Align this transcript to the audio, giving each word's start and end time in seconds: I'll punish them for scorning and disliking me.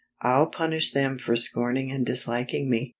I'll 0.23 0.47
punish 0.47 0.93
them 0.93 1.19
for 1.19 1.35
scorning 1.35 1.91
and 1.91 2.03
disliking 2.03 2.71
me. 2.71 2.89